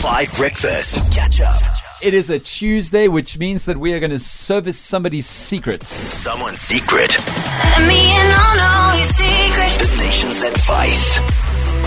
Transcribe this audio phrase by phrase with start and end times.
[0.00, 1.12] Five Breakfast.
[1.12, 1.62] Catch up.
[2.00, 5.88] It is a Tuesday, which means that we are going to service somebody's secrets.
[5.88, 7.18] Someone's secret.
[7.18, 9.76] Let me in on all your secrets.
[9.76, 11.18] The nation's advice.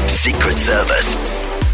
[0.05, 1.15] Secret Service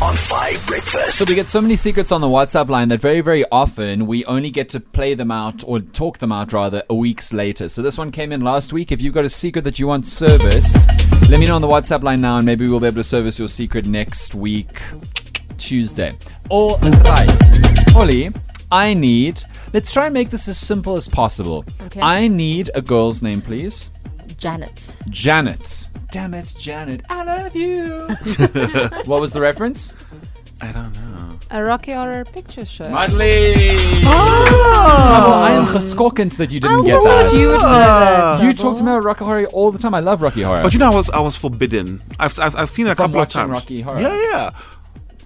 [0.01, 1.17] on Five Breakfast.
[1.17, 4.23] So we get so many secrets on the WhatsApp line that very, very often we
[4.23, 7.67] only get to play them out or talk them out rather a weeks later.
[7.67, 8.93] So this one came in last week.
[8.93, 10.87] If you've got a secret that you want serviced,
[11.29, 13.37] let me know on the WhatsApp line now, and maybe we'll be able to service
[13.37, 14.81] your secret next week,
[15.59, 16.17] Tuesday.
[16.49, 17.29] All right,
[17.89, 18.29] Holly.
[18.71, 19.41] I need.
[19.73, 21.65] Let's try and make this as simple as possible.
[21.83, 22.01] Okay.
[22.01, 23.89] I need a girl's name, please.
[24.37, 24.97] Janet.
[25.09, 25.89] Janet.
[26.11, 27.01] Damn it, Janet.
[27.09, 28.07] I love you.
[29.05, 29.95] what was the reference?
[30.61, 31.39] I don't know.
[31.51, 32.85] A Rocky Horror Picture Show.
[32.89, 34.03] Mudley.
[34.05, 35.73] Oh, I am oh.
[35.73, 37.33] geskokkend that you didn't I get thought that.
[37.33, 38.43] you would know that.
[38.43, 38.63] You Double.
[38.71, 39.95] talk to me about Rocky Horror all the time.
[39.95, 40.61] I love Rocky Horror.
[40.61, 42.01] But you know, I was I was forbidden.
[42.19, 43.51] I've I've, I've seen it a From couple of watching times.
[43.51, 44.01] Rocky Horror?
[44.01, 44.51] Yeah, yeah.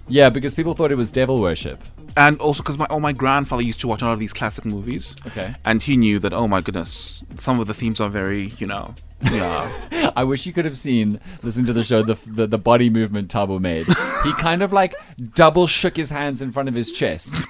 [0.08, 1.78] Yeah, because people thought it was devil worship.
[2.16, 4.64] And also because my oh my grandfather used to watch a lot of these classic
[4.64, 5.16] movies.
[5.26, 5.54] Okay.
[5.64, 8.94] And he knew that oh my goodness, some of the themes are very you know
[9.32, 10.12] yeah.
[10.16, 13.30] I wish you could have seen, listen to the show, the, the, the body movement
[13.30, 13.86] Tabo made.
[13.86, 14.94] He kind of like
[15.34, 17.34] double shook his hands in front of his chest.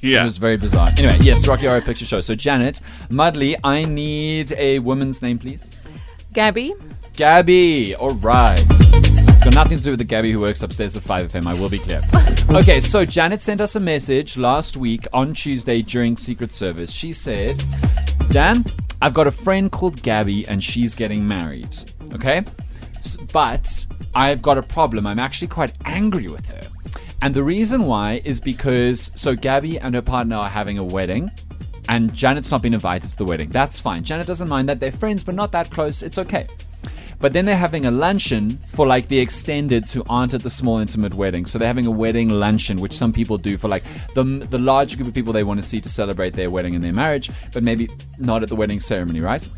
[0.00, 0.20] Yeah.
[0.20, 0.86] It was very bizarre.
[0.96, 2.20] Anyway, yes, Rocky Horror Picture Show.
[2.20, 5.72] So, Janet, Mudley, I need a woman's name, please.
[6.32, 6.74] Gabby.
[7.16, 7.96] Gabby.
[7.96, 8.83] All right.
[9.44, 11.68] It's got nothing to do with the Gabby who works upstairs at 5FM, I will
[11.68, 12.00] be clear.
[12.58, 16.90] okay, so Janet sent us a message last week on Tuesday during Secret Service.
[16.90, 17.62] She said,
[18.30, 18.64] Dan,
[19.02, 21.76] I've got a friend called Gabby and she's getting married.
[22.14, 22.42] Okay?
[23.34, 23.84] But
[24.14, 25.06] I've got a problem.
[25.06, 26.66] I'm actually quite angry with her.
[27.20, 31.30] And the reason why is because, so Gabby and her partner are having a wedding
[31.90, 33.50] and Janet's not been invited to the wedding.
[33.50, 34.04] That's fine.
[34.04, 34.80] Janet doesn't mind that.
[34.80, 36.02] They're friends, but not that close.
[36.02, 36.46] It's okay.
[37.24, 40.76] But then they're having a luncheon for like the extendeds who aren't at the small
[40.76, 41.46] intimate wedding.
[41.46, 44.96] So they're having a wedding luncheon, which some people do for like the the large
[44.96, 47.62] group of people they want to see to celebrate their wedding and their marriage, but
[47.62, 49.48] maybe not at the wedding ceremony, right?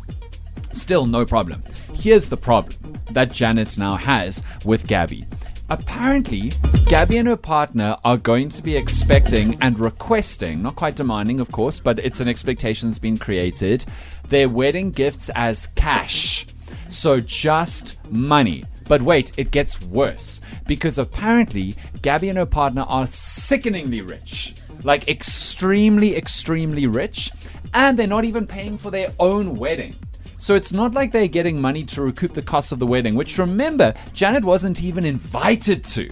[0.71, 1.61] Still, no problem.
[1.93, 5.25] Here's the problem that Janet now has with Gabby.
[5.69, 6.53] Apparently,
[6.85, 11.51] Gabby and her partner are going to be expecting and requesting, not quite demanding, of
[11.51, 13.83] course, but it's an expectation that's been created,
[14.29, 16.45] their wedding gifts as cash.
[16.89, 18.63] So just money.
[18.87, 20.41] But wait, it gets worse.
[20.65, 24.55] Because apparently, Gabby and her partner are sickeningly rich.
[24.83, 27.31] Like, extremely, extremely rich.
[27.73, 29.95] And they're not even paying for their own wedding.
[30.39, 33.37] So it's not like they're getting money to recoup the cost of the wedding, which
[33.37, 36.09] remember, Janet wasn't even invited to.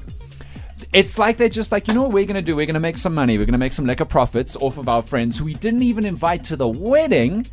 [0.93, 2.55] It's like they're just like, you know what we're to do?
[2.55, 3.37] We're to make some money.
[3.37, 6.43] We're to make some lekker profits off of our friends who we didn't even invite
[6.45, 7.45] to the wedding,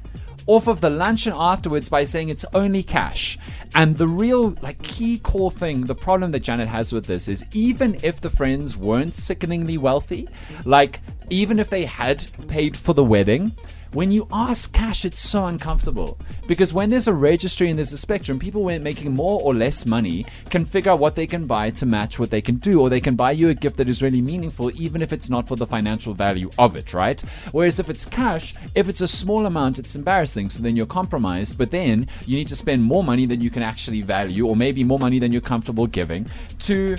[0.47, 3.39] off of the luncheon afterwards by saying it's only cash.
[3.75, 7.45] And the real, like, key core thing, the problem that Janet has with this is
[7.53, 10.29] even if the friends weren't sickeningly wealthy,
[10.65, 13.53] like, even if they had paid for the wedding,
[13.93, 16.17] when you ask cash, it's so uncomfortable
[16.47, 19.85] because when there's a registry and there's a spectrum, people when making more or less
[19.85, 22.89] money can figure out what they can buy to match what they can do, or
[22.89, 25.57] they can buy you a gift that is really meaningful, even if it's not for
[25.57, 27.21] the financial value of it, right?
[27.53, 30.49] Whereas if it's cash, if it's a small amount, it's embarrassing.
[30.49, 33.63] So then you're compromised, but then you need to spend more money than you can
[33.63, 36.27] actually value, or maybe more money than you're comfortable giving
[36.61, 36.97] to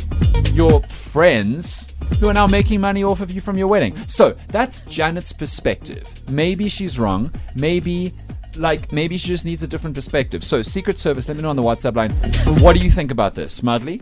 [0.53, 3.95] your friends who are now making money off of you from your wedding.
[4.07, 6.07] So that's Janet's perspective.
[6.29, 7.31] Maybe she's wrong.
[7.55, 8.13] Maybe.
[8.55, 10.43] Like, maybe she just needs a different perspective.
[10.43, 12.11] So, Secret Service, let me know on the WhatsApp line.
[12.61, 13.99] What do you think about this, Mudley?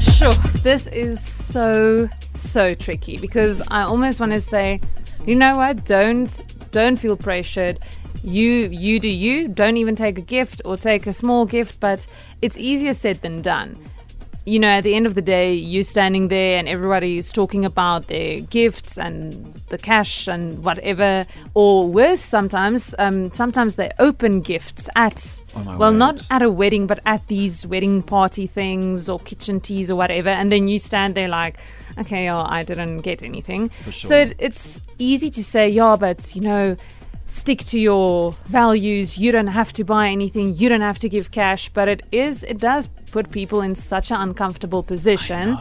[0.00, 0.32] Sure.
[0.62, 4.80] This is so so tricky because I almost want to say,
[5.26, 5.84] you know what?
[5.84, 7.80] Don't don't feel pressured.
[8.22, 9.48] You you do you.
[9.48, 12.06] Don't even take a gift or take a small gift, but
[12.40, 13.76] it's easier said than done.
[14.48, 18.06] You know, at the end of the day, you standing there and everybody's talking about
[18.06, 24.88] their gifts and the cash and whatever, or worse, sometimes, um, sometimes they open gifts
[24.94, 25.98] at, Oh well, word.
[25.98, 30.30] not at a wedding, but at these wedding party things or kitchen teas or whatever,
[30.30, 31.58] and then you stand there like,
[31.98, 33.70] okay, oh, I didn't get anything.
[33.86, 33.92] sure.
[33.92, 36.76] So it, it's easy to say, yeah, but you know,
[37.28, 39.18] stick to your values.
[39.18, 40.56] You don't have to buy anything.
[40.56, 41.68] You don't have to give cash.
[41.70, 45.56] But it is, it does put people in such an uncomfortable position.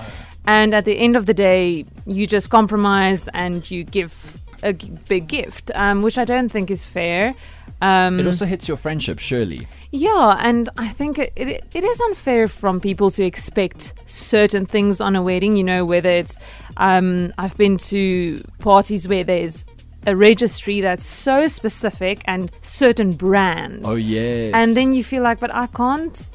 [0.47, 4.91] And at the end of the day, you just compromise and you give a g-
[5.09, 7.33] big gift, um, which I don't think is fair.
[7.81, 9.67] Um, It also hits your friendship, surely.
[9.91, 15.01] yeah, and I think it, it, it is unfair from people to expect certain things
[15.01, 15.57] on a wedding.
[15.57, 16.37] You know, whether it's
[16.77, 19.65] um, I've been to parties where there's
[20.05, 23.83] a registry that's so specific and certain brands.
[23.85, 24.53] Oh, yes.
[24.53, 26.29] And then you feel like, but I can't.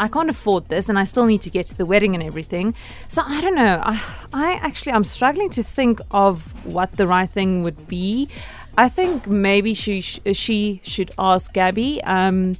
[0.00, 2.72] I can't afford this, and I still need to get to the wedding and everything.
[3.08, 3.80] So I don't know.
[3.82, 4.00] I,
[4.32, 8.28] I actually, I'm struggling to think of what the right thing would be.
[8.76, 12.00] I think maybe she sh- she should ask Gabby.
[12.04, 12.56] Um,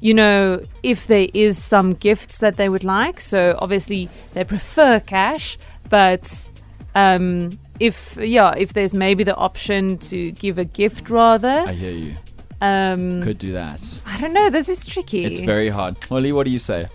[0.00, 3.20] you know, if there is some gifts that they would like.
[3.20, 5.58] So obviously they prefer cash,
[5.90, 6.48] but
[6.94, 11.90] um, if yeah, if there's maybe the option to give a gift rather, I hear
[11.92, 12.14] you.
[12.60, 14.00] um, Could do that.
[14.06, 14.50] I don't know.
[14.50, 15.24] This is tricky.
[15.24, 16.02] It's very hard.
[16.04, 16.88] Holly, what do you say?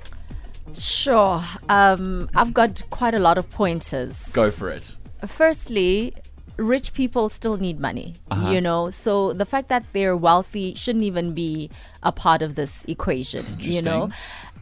[0.75, 1.41] Sure.
[1.69, 4.27] Um, I've got quite a lot of pointers.
[4.33, 4.97] Go for it.
[5.25, 6.13] Firstly,
[6.57, 8.49] rich people still need money, Uh-huh.
[8.51, 8.89] you know?
[8.89, 11.69] So the fact that they're wealthy shouldn't even be
[12.01, 14.09] a part of this equation, you know?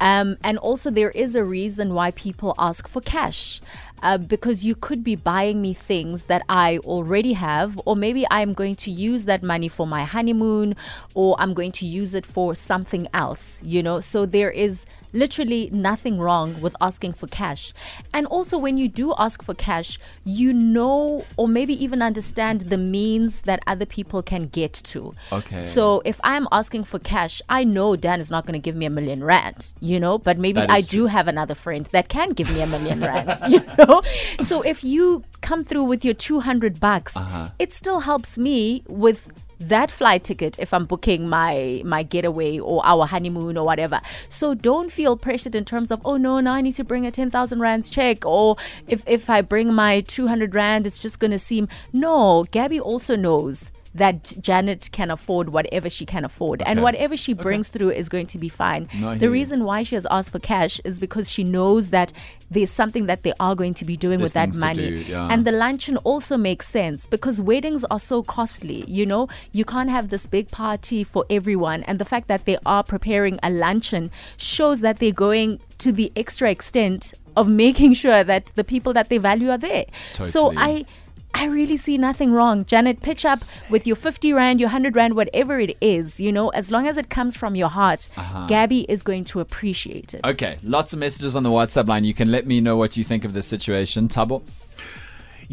[0.01, 3.61] Um, and also, there is a reason why people ask for cash.
[4.03, 8.53] Uh, because you could be buying me things that I already have, or maybe I'm
[8.55, 10.75] going to use that money for my honeymoon,
[11.13, 13.99] or I'm going to use it for something else, you know?
[13.99, 17.73] So there is literally nothing wrong with asking for cash.
[18.13, 22.77] And also, when you do ask for cash, you know, or maybe even understand the
[22.77, 25.13] means that other people can get to.
[25.31, 25.57] Okay.
[25.59, 28.85] So if I'm asking for cash, I know Dan is not going to give me
[28.85, 32.29] a million rand, you know, but maybe I is do have another friend that can
[32.31, 34.01] give me a million rand, you know.
[34.41, 37.49] So if you come through with your 200 bucks, Uh-huh.
[37.59, 39.29] it still helps me with
[39.69, 44.01] that flight ticket if I'm booking my my getaway or our honeymoon or whatever.
[44.29, 47.11] So don't feel pressured in terms of oh no, now I need to bring a
[47.11, 51.19] ten thousand rands check or if if I bring my two hundred rand, it's just
[51.19, 52.45] gonna seem no.
[52.51, 57.67] Gabby also knows that Janet can afford whatever she can afford, and whatever she brings
[57.67, 58.87] through is going to be fine.
[58.93, 59.31] No, the hear you.
[59.31, 62.13] reason why she has asked for cash is because she knows that
[62.49, 65.27] there's something that they are going to be doing There's with that money, do, yeah.
[65.29, 68.85] and the luncheon also makes sense because weddings are so costly.
[68.87, 72.57] You know, you can't have this big party for everyone, and the fact that they
[72.65, 78.23] are preparing a luncheon shows that they're going to the extra extent of making sure
[78.23, 79.85] that the people that they value are there.
[80.23, 80.85] So I.
[81.33, 82.65] I really see nothing wrong.
[82.65, 83.39] Janet, pitch up
[83.69, 86.97] with your 50 Rand, your 100 Rand, whatever it is, you know, as long as
[86.97, 88.09] it comes from your heart,
[88.47, 90.21] Gabby is going to appreciate it.
[90.23, 90.33] Uh-huh.
[90.33, 92.03] Okay, lots of messages on the WhatsApp line.
[92.03, 94.07] You can let me know what you think of this situation.
[94.07, 94.43] Tabo?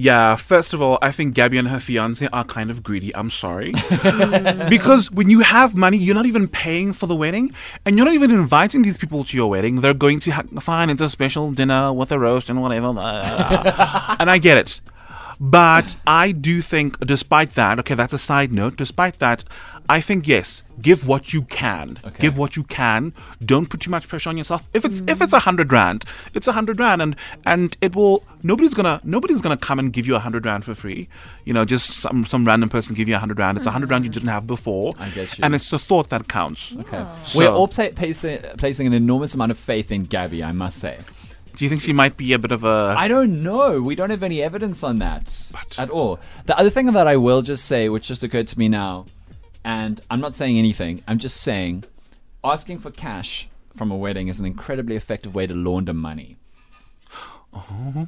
[0.01, 3.13] Yeah, first of all, I think Gabby and her fiance are kind of greedy.
[3.17, 3.73] I'm sorry.
[4.69, 7.53] because when you have money, you're not even paying for the wedding
[7.85, 9.81] and you're not even inviting these people to your wedding.
[9.81, 12.87] They're going to ha- fine, it's a special dinner with a roast and whatever.
[14.21, 14.81] and I get it.
[15.41, 18.77] But I do think, despite that, okay, that's a side note.
[18.77, 19.45] Despite that,
[19.89, 21.99] I think yes, give what you can.
[22.05, 22.17] Okay.
[22.19, 23.15] Give what you can.
[23.45, 24.69] Don't put too much pressure on yourself.
[24.75, 26.05] If it's if it's a hundred rand,
[26.35, 28.25] it's a hundred rand, and and it will.
[28.43, 31.09] Nobody's gonna nobody's gonna come and give you a hundred rand for free.
[31.45, 33.59] You know, just some some random person give you a hundred rand.
[33.59, 34.93] It's a hundred rand you didn't have before.
[34.99, 35.45] I get you.
[35.45, 36.75] And it's the thought that counts.
[36.81, 37.05] Okay.
[37.25, 40.79] So- We're all pla- placing, placing an enormous amount of faith in Gabby, I must
[40.81, 40.99] say.
[41.59, 42.95] Do you think she might be a bit of a?
[42.97, 43.83] I don't know.
[43.83, 46.21] We don't have any evidence on that But- at all.
[46.47, 49.07] The other thing that I will just say, which just occurred to me now,
[49.65, 51.83] and I'm not saying anything, I'm just saying
[52.45, 56.37] asking for cash from a wedding is an incredibly effective way to launder money.
[57.53, 58.07] Oh.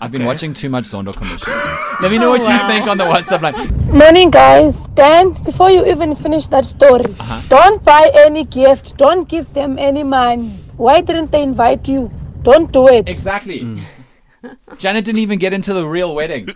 [0.00, 1.52] I've been watching too much Zondo Commission.
[2.00, 3.90] Let me know what you oh, think on the WhatsApp line.
[3.90, 4.86] Morning, guys.
[4.88, 7.42] Dan, before you even finish that story, uh-huh.
[7.48, 8.96] don't buy any gift.
[8.98, 10.60] Don't give them any money.
[10.76, 12.12] Why didn't they invite you?
[12.44, 13.08] Don't do it.
[13.08, 13.60] Exactly.
[13.60, 13.80] Mm.
[14.78, 16.48] Janet didn't even get into the real wedding.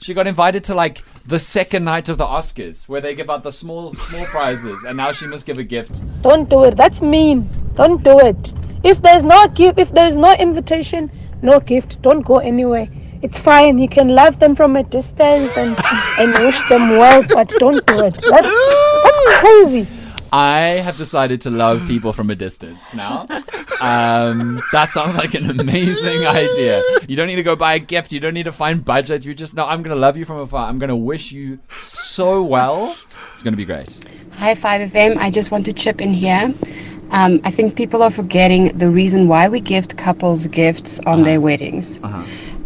[0.00, 3.44] She got invited to like the second night of the Oscars, where they give out
[3.44, 6.02] the small small prizes, and now she must give a gift.
[6.22, 6.76] Don't do it.
[6.76, 7.48] That's mean.
[7.76, 8.52] Don't do it.
[8.82, 11.10] If there's no gift, if there's no invitation,
[11.42, 12.02] no gift.
[12.02, 12.88] Don't go anywhere.
[13.22, 13.78] It's fine.
[13.78, 15.76] You can love them from a distance and
[16.18, 18.14] and wish them well, but don't do it.
[18.14, 18.52] That's
[19.04, 19.86] that's crazy.
[20.32, 23.26] I have decided to love people from a distance now.
[23.80, 26.82] Um, that sounds like an amazing idea.
[27.08, 28.12] You don't need to go buy a gift.
[28.12, 29.24] You don't need to find budget.
[29.24, 30.68] You just know I'm going to love you from afar.
[30.68, 32.96] I'm going to wish you so well.
[33.32, 34.00] It's going to be great.
[34.34, 35.16] Hi, 5FM.
[35.18, 36.52] I just want to chip in here.
[37.10, 41.40] Um, I think people are forgetting the reason why we gift couples gifts on their
[41.40, 42.00] weddings.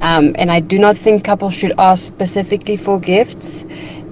[0.02, 3.64] Um, and I do not think couples should ask specifically for gifts.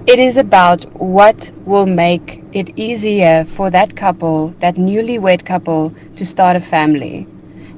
[0.09, 6.25] It is about what will make it easier for that couple, that newlywed couple, to
[6.25, 7.27] start a family.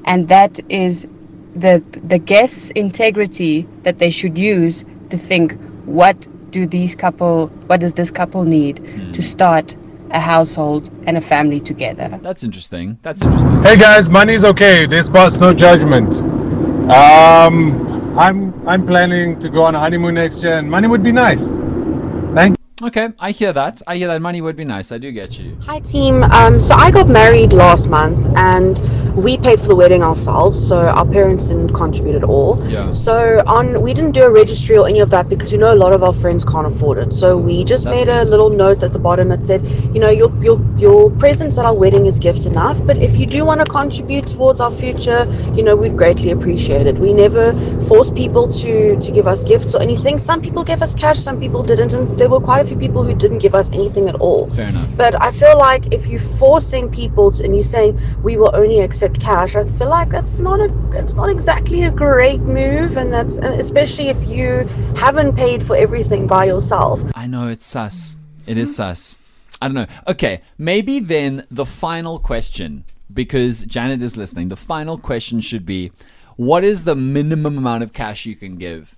[0.06, 1.06] And that is
[1.54, 7.80] the the guest's integrity that they should use to think what do these couple what
[7.80, 8.76] does this couple need
[9.12, 9.76] to start
[10.12, 12.98] a household and a family together That's interesting.
[13.02, 13.62] That's interesting.
[13.62, 14.86] Hey guys, money's okay.
[14.86, 16.14] This part's no judgment.
[16.90, 21.12] Um, I'm I'm planning to go on a honeymoon next year, and money would be
[21.12, 21.58] nice.
[22.82, 23.80] Okay, I hear that.
[23.86, 24.90] I hear that money would be nice.
[24.90, 25.56] I do get you.
[25.66, 26.24] Hi team.
[26.24, 28.76] Um, so I got married last month, and
[29.16, 32.62] we paid for the wedding ourselves, so our parents didn't contribute at all.
[32.68, 32.90] Yeah.
[32.90, 35.76] So on, we didn't do a registry or any of that because you know a
[35.76, 37.12] lot of our friends can't afford it.
[37.12, 39.64] So we just That's made a little note at the bottom that said,
[39.94, 43.26] you know, your your your presence at our wedding is gift enough, but if you
[43.26, 46.96] do want to contribute towards our future, you know, we'd greatly appreciate it.
[46.98, 47.52] We never
[47.88, 50.18] force people to to give us gifts or anything.
[50.18, 53.02] Some people gave us cash, some people didn't, and there were quite a few people
[53.04, 54.48] who didn't give us anything at all.
[54.50, 54.88] Fair enough.
[54.96, 58.80] But I feel like if you're forcing people to, and you're saying we will only
[58.80, 63.12] accept cash, I feel like that's not a it's not exactly a great move, and
[63.12, 64.66] that's and especially if you
[64.96, 67.00] haven't paid for everything by yourself.
[67.14, 68.16] I know it's sus.
[68.46, 69.18] It is sus.
[69.60, 69.86] I don't know.
[70.08, 75.92] Okay, maybe then the final question, because Janet is listening, the final question should be
[76.36, 78.96] what is the minimum amount of cash you can give?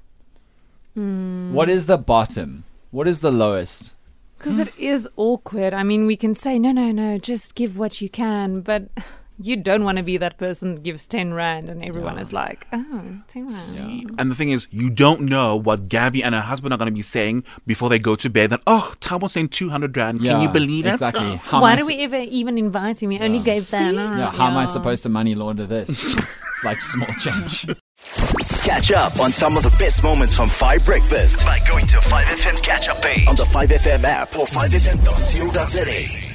[0.95, 1.53] Hmm.
[1.53, 2.65] What is the bottom?
[2.91, 3.95] What is the lowest?
[4.39, 5.73] Because it is awkward.
[5.73, 8.89] I mean, we can say, no, no, no, just give what you can, but
[9.39, 12.67] you don't want to be that person that gives 10 Rand and everyone is like,
[12.73, 14.11] oh, 10 Rand.
[14.19, 16.95] And the thing is, you don't know what Gabby and her husband are going to
[16.95, 18.51] be saying before they go to bed.
[18.51, 20.23] That oh, Tabo's saying two hundred rand.
[20.23, 20.91] Can you Yeah, believe it?
[20.91, 21.37] Exactly.
[21.37, 23.09] How Why am do we ever even invite him?
[23.09, 23.95] We only gave them.
[23.97, 25.89] Yeah, how am I supposed to money launder this?
[26.05, 27.67] it's like small change.
[28.63, 32.61] Catch up on some of the best moments from 5 Breakfast by going to 5FM's
[32.61, 36.34] catch up page on the 5FM app or 5FM.co.za.